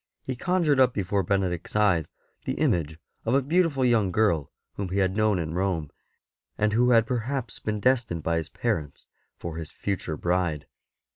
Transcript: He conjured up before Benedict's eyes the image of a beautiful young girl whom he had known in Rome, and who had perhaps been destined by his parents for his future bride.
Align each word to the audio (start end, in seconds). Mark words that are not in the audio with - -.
He 0.23 0.35
conjured 0.35 0.79
up 0.79 0.95
before 0.95 1.21
Benedict's 1.21 1.75
eyes 1.75 2.11
the 2.45 2.53
image 2.53 2.97
of 3.23 3.35
a 3.35 3.41
beautiful 3.43 3.85
young 3.85 4.11
girl 4.11 4.51
whom 4.73 4.89
he 4.89 4.97
had 4.97 5.15
known 5.15 5.37
in 5.37 5.53
Rome, 5.53 5.91
and 6.57 6.73
who 6.73 6.89
had 6.89 7.05
perhaps 7.05 7.59
been 7.59 7.79
destined 7.79 8.23
by 8.23 8.37
his 8.37 8.49
parents 8.49 9.05
for 9.37 9.57
his 9.57 9.69
future 9.69 10.17
bride. 10.17 10.65